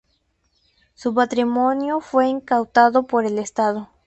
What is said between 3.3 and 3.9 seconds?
Estado.